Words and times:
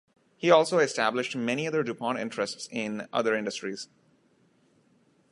He 0.35 0.49
also 0.49 0.79
established 0.79 1.35
many 1.35 1.67
other 1.67 1.83
DuPont 1.83 2.17
interests 2.17 2.67
in 2.71 3.07
other 3.13 3.35
industries. 3.35 3.87